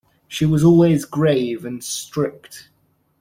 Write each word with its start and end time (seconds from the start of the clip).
She 0.27 0.47
was 0.47 0.63
always 0.63 1.05
grave 1.05 1.63
and 1.63 1.83
strict. 1.83 2.69